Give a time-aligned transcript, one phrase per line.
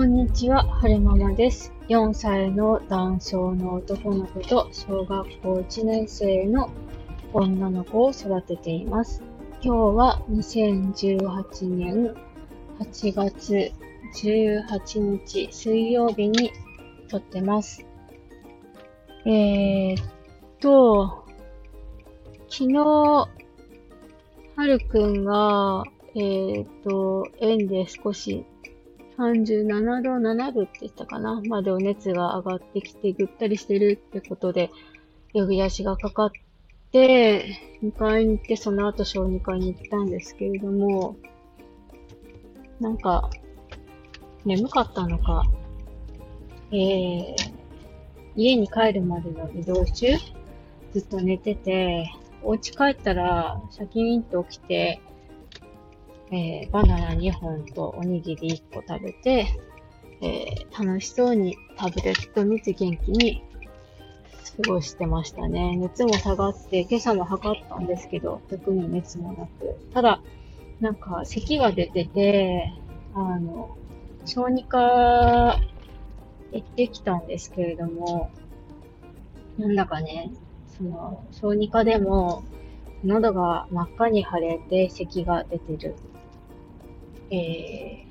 [0.00, 1.74] こんにちは、はるままです。
[1.88, 6.70] 4歳の男性の男の子と小学校1年生の
[7.34, 9.22] 女の子を育てています。
[9.60, 12.14] 今日は2018年
[12.78, 13.72] 8月
[14.24, 16.50] 18日水曜日に
[17.10, 17.84] 撮ってます。
[19.26, 20.04] えー、っ
[20.60, 21.26] と、
[22.48, 23.28] 昨日、は
[24.66, 28.46] るくんが、えー、っと、園で少し
[29.20, 31.42] 37度、7度って言ったかな。
[31.46, 34.70] までお熱が上がってきてぐったりしてるってことで、
[35.34, 36.30] 呼び出しがかかっ
[36.90, 37.44] て、
[37.82, 41.16] 迎えに行って、その後小児科に行ったんですけれども、
[42.80, 43.28] なんか、
[44.46, 45.44] 眠かったのか、
[46.72, 47.34] えー、
[48.36, 50.16] 家に帰るまでの移動中、
[50.92, 52.10] ずっと寝てて、
[52.42, 55.02] お家帰ったら、シャキーンと起きて、
[56.32, 59.46] えーバナナ2本とおにぎり1個食べて、
[60.20, 63.42] えー楽しそうにタブレット見て元気に
[64.56, 65.76] 過ごしてましたね。
[65.76, 69.76] 熱も下がって、今朝も測ったんですけど、特に熱もなく。
[69.92, 70.22] ただ、
[70.80, 72.72] なんか咳が出てて、
[73.14, 73.76] あの、
[74.24, 75.58] 小児科
[76.52, 78.30] 行ってきたんですけれども、
[79.58, 80.30] なんだかね、
[80.68, 82.44] その、小児科でも、
[83.04, 85.96] 喉が真っ赤に腫れて咳が出てる。
[87.30, 88.10] えー、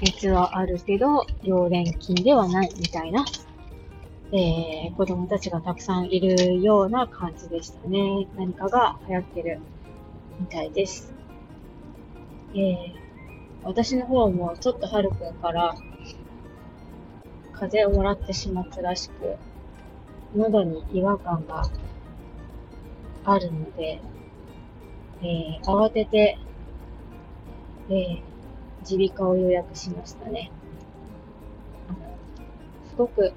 [0.00, 3.24] 熱はあるけど、溶連菌ではないみたいな、
[4.32, 8.28] えー、子供たちがたくさんいるような感じでしたね。
[8.36, 9.60] 何かが流行ってる
[10.40, 11.12] みたいです。
[12.54, 12.92] えー、
[13.64, 15.74] 私の方もちょっとはるくんから
[17.52, 19.36] 風邪をもらってしまったらしく、
[20.34, 21.62] 喉に違和感が
[23.24, 24.00] あるので、
[25.22, 26.38] えー、慌てて、
[27.90, 28.22] えー、
[28.90, 30.50] 耳鼻科を予約しましたね。
[31.88, 31.98] あの
[32.90, 33.32] すごく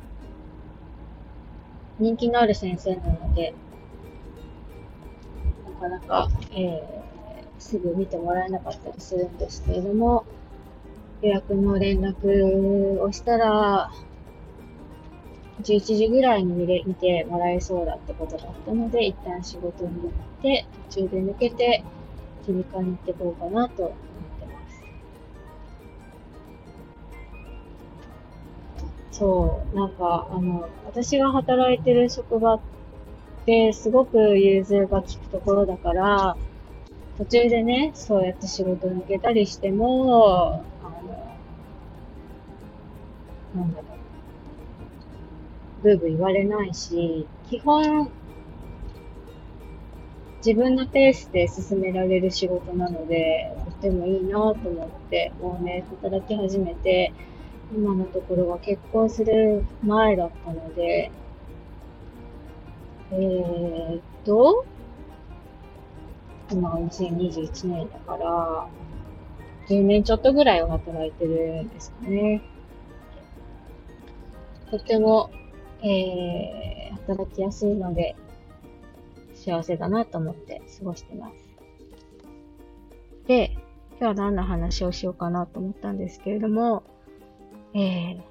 [2.00, 3.54] 人気のある先生なので、
[5.80, 7.06] なかなか、えー
[7.60, 10.26] すぐ見てもらえなかったりするんですけれども、
[11.22, 13.92] 予約の連絡をしたら、
[15.64, 21.84] 11時ぐらいに見れ見てもらえそうだってことだったので、一旦仕事に行って、途中で抜けて、
[22.48, 23.94] 耳鼻科に行ってこうかなと
[29.18, 32.60] そう、なんか、あの、私が働いてる職場っ
[33.46, 36.38] て、すごく融通が利くところだから、
[37.18, 41.38] 途中でね、そうやって仕事抜けたりしても、あの、
[43.54, 43.88] なんだろ
[45.80, 45.84] う。
[45.84, 48.12] ブーブー言われないし、基本、
[50.46, 57.14] 自分のペースで進められる仕事なので、とってもいいなと思って、もうね、働き始めて、
[57.76, 61.12] 今のところは結婚する前だったので、
[63.12, 64.66] えーっと、
[66.50, 68.68] 今が2021年だから、
[69.68, 72.42] 10年ちょっとぐらいは働いてるんですかね。
[74.72, 75.30] とても、
[75.84, 78.16] えー、働きやすいので、
[79.34, 81.36] 幸せだなと思って過ごしてます。
[83.28, 83.52] で、
[84.00, 86.84] 今日は何の話をしようかなと思ったんですけれども、
[87.78, 88.22] えー、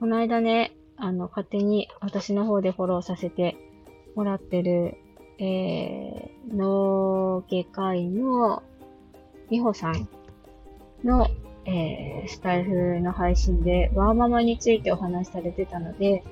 [0.00, 3.58] この間ね、あの、勝手に私の方でフォローさせて
[4.14, 4.96] もらってる、
[5.38, 8.62] えー、脳外科医の
[9.50, 10.08] 美穂さん
[11.04, 11.28] の、
[11.66, 16.24] えー、スタイフの配信でワーママについてお話しされてたので、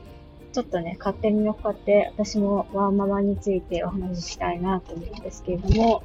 [0.55, 6.03] ちょっとね、勝手に乗っかって、私もワーママについてお話ししたいなと思うんですけれども、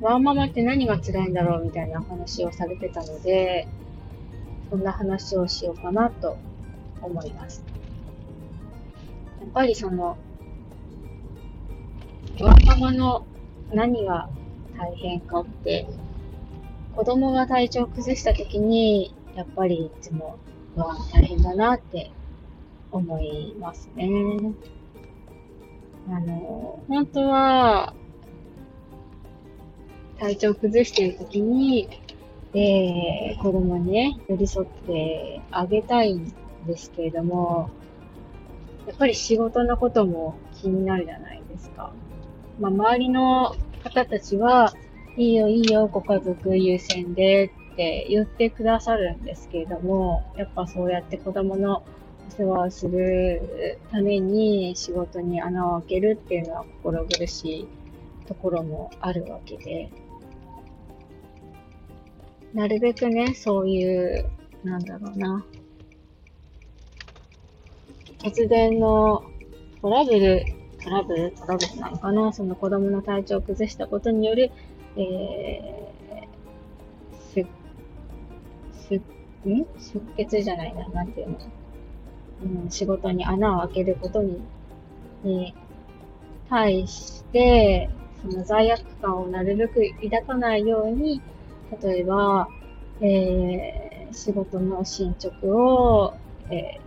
[0.00, 3.66] ワーママって何が辛いんだろうみたいな話をされてたので、
[4.70, 6.38] そんな話をしようかなと
[7.02, 7.64] 思います。
[9.40, 10.16] やっぱりその、
[12.40, 13.26] ワーママの
[13.72, 14.28] 何が
[14.78, 15.88] 大変かって、
[16.94, 20.38] 子供が体調を崩した時に、やっぱりいつも、
[20.76, 22.12] わあ、大変だなって
[22.92, 24.08] 思いますね。
[26.08, 27.94] あの、本当は、
[30.18, 31.88] 体調崩している時に、
[32.54, 36.34] えー、子供にね、寄り添ってあげたいん
[36.66, 37.70] ですけれども、
[38.86, 41.92] やっぱり仕事のことも気になるじゃないですか。
[42.58, 43.54] まあ、周りの
[43.84, 44.72] 方たちは、
[45.16, 51.82] いいよいいよ、ご家族優先でって言ってくださるんですけれども、やっぱそうやって子供の
[52.30, 57.68] 世話をするために仕事に穴を開けるっていうのは心苦しい
[58.26, 59.90] ところもあるわけで、
[62.54, 64.30] なるべくね、そういう、
[64.64, 65.44] なんだろうな、
[68.18, 69.22] 突然の
[69.80, 70.44] トラブル、
[70.82, 72.32] トラブルトラブルなのかな。
[72.32, 74.50] その子供の体調を崩したことによる、
[74.96, 77.46] えー、
[78.88, 79.00] 出、
[79.44, 79.66] 出、ん？
[79.78, 81.38] 出血じゃないな、なんていうの？
[82.42, 84.40] うん、仕事に穴を開けることに、
[85.22, 85.54] に
[86.48, 87.90] 対して、
[88.22, 91.20] その罪悪感をなるべく抱かないように、
[91.82, 92.48] 例えば、
[93.00, 96.14] えー、仕事の進捗を、
[96.50, 96.78] え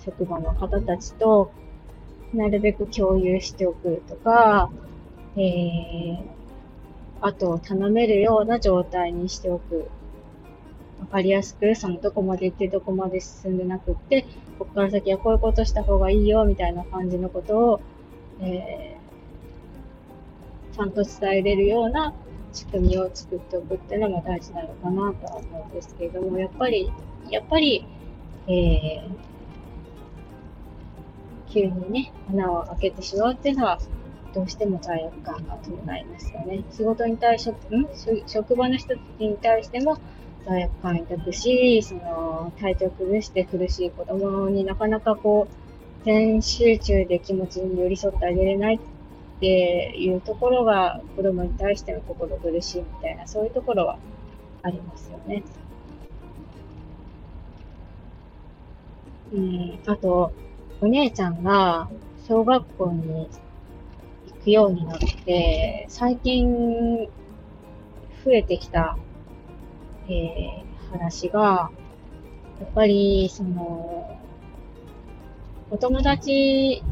[0.00, 1.52] ー、職場の方たちと
[2.32, 4.70] なるべく共有しておくとか、
[5.36, 6.18] えー、
[7.20, 9.88] あと頼めるような状態にしておく。
[11.00, 14.22] わかりやすく、そのどこまで行ってどこまで進んでなくって、
[14.58, 17.80] ここから先はこういうことした方がいいよ、みたいな感じのことを、
[18.40, 22.14] えー、ちゃんと伝えれるような
[22.54, 26.90] 仕組みを作っておくっていうのも大事なのかなとは思うんですけれども、やっぱり、
[27.28, 27.84] やっぱり、
[28.46, 33.78] えー、急にね、穴を開けてしまうっていうのは、
[34.32, 36.64] どうしても罪悪感が伴いますよね。
[36.72, 37.54] 仕事に対し、ん？
[38.26, 39.98] 職場の人たちに対しても
[40.44, 48.78] 罪悪感抱くし、その、体調崩して苦しい子供になかなかこう、全集中で気持ちに寄り添ってあげれないっ
[49.44, 53.98] ていうところが子供に対しての心苦しいみたいな、そういうところは
[54.62, 55.42] ありますよね。
[59.34, 60.32] うん、あと、
[60.80, 61.90] お姉ちゃんが
[62.26, 63.28] 小学校に
[64.28, 67.06] 行くようになって、最近
[68.24, 68.96] 増えてきた、
[70.08, 71.70] えー、話が、
[72.60, 74.18] やっぱり、その、
[75.70, 76.82] お友達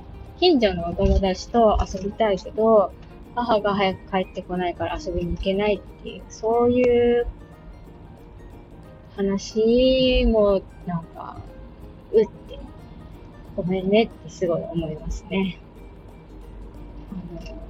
[0.42, 2.92] 近所のお友達と遊びたいけど、
[3.36, 6.82] 母が早く帰ってこないから遊びに行けないっていう、そうい
[7.20, 7.28] う
[9.14, 11.40] 話もなんか、
[12.12, 12.58] うって、
[13.54, 15.60] ごめんねってすごい思いますね。
[17.12, 17.14] あ
[17.44, 17.62] の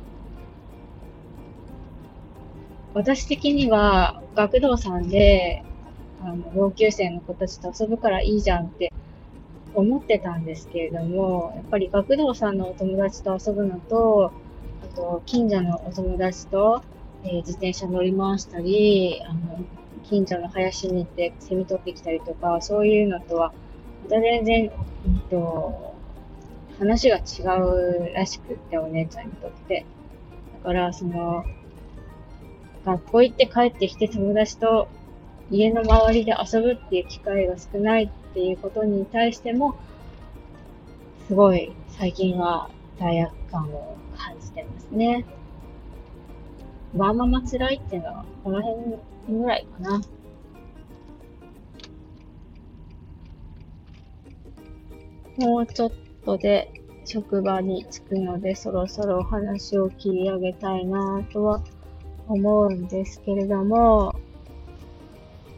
[2.95, 5.63] 私的には学童さんで、
[6.23, 8.91] あの、同級生の子たちと遊ぶからいいじゃんって
[9.75, 14.33] 思ってたんですけれども、やっぱり学童さんのお友達と遊ぶのと、
[14.83, 16.83] あと、近所のお友達と、
[17.25, 19.61] えー、自転車乗り回したり、あの、
[20.05, 23.53] 近所の林に行ってセミ取ってきたりとか、そういうのとは、
[24.05, 24.71] また全然、
[25.07, 25.95] うんと、
[26.79, 29.87] 話が違うらしくって、お姉ちゃんにとって。
[30.55, 31.45] だから、その、
[32.85, 34.89] 学校行って帰ってきて友達と
[35.51, 39.75] 家の周りで遊ぶっていう機会が少ないっていうことに対しても、
[41.29, 45.26] すごい最近は罪悪感を感じてますね。
[46.96, 48.96] ワーママ辛いっていうのはこの辺
[49.29, 50.00] ぐらいかな。
[55.37, 55.93] もうちょっ
[56.25, 56.73] とで
[57.05, 61.62] 職場に着くのでそろそろお話を切り上げたいなとは
[62.29, 64.14] 思うんですけれども、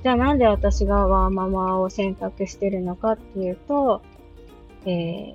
[0.05, 4.03] じゃあなんで私がワーママを選択してるのかっていうと、
[4.85, 5.35] え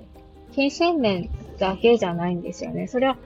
[0.52, 2.86] 金銭面だけじゃないんですよね。
[2.86, 3.16] それは、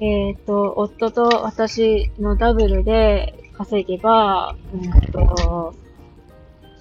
[0.00, 5.74] えっ、ー、と、夫と私のダブルで稼げば、うんと、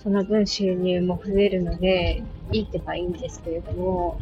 [0.01, 2.24] その分収入も増えるので、
[2.54, 4.18] いいってばいいんですけれども、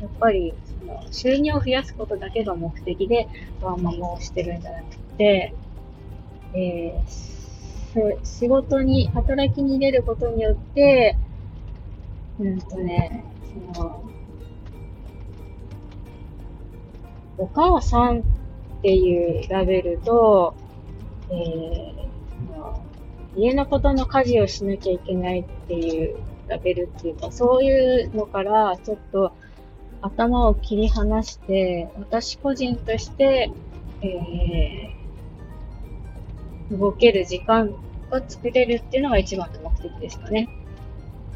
[0.00, 3.28] やっぱり、その、収入を増やすことだけが目的で
[3.60, 5.54] ワーママをしてるんじゃなくて、
[6.54, 7.41] えー
[8.22, 11.16] 仕事に、働きに出ることによって、
[12.40, 13.24] うんとね、
[13.74, 14.02] その、
[17.38, 18.22] お母さんっ
[18.82, 20.54] ていうラベルと、
[21.30, 26.16] えー、家のことの家事をしなきゃいけないっていう
[26.48, 29.32] ラベルっていうか、そういうのからちょっと
[30.02, 33.50] 頭を切り離して、私個人として、
[34.02, 35.01] えー、
[36.78, 37.70] 動ける時間
[38.10, 40.48] を作れるっていうのが一番の目的ですかね。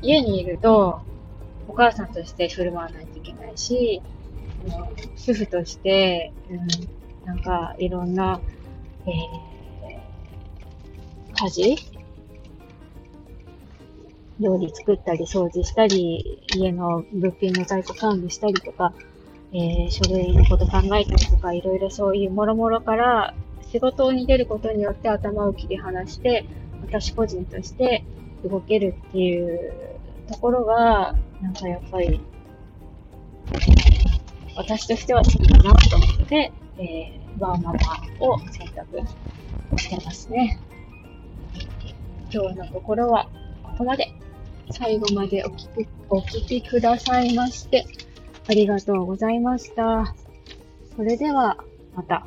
[0.02, 1.00] 家にいると、
[1.68, 4.02] お母さんとして振る舞わないといけないし、
[5.16, 6.66] 主婦として、うん、
[7.26, 8.40] なんかいろんな、
[9.06, 11.76] えー、家事？
[14.38, 18.92] 料理作ったり掃除したり、家の物品の在庫管理したりとか、
[19.52, 23.34] えー、書類のこと考えたりとか、いろいろそういうもろもろから
[23.76, 26.46] 仕事に出ることによって頭を切り離して、
[26.80, 28.06] 私個人として
[28.42, 29.74] 動けるっていう
[30.28, 32.18] ところが、なんかやっぱり、
[34.56, 37.78] 私としては好きだなと思って、えー、ワーママ
[38.26, 38.98] を選択
[39.78, 40.58] してますね。
[42.32, 43.28] 今日のところは
[43.62, 44.10] ここまで。
[44.70, 47.84] 最後までお聞き、お聞きくださいまして、
[48.48, 50.14] ありがとうございました。
[50.96, 51.58] それでは、
[51.94, 52.26] また。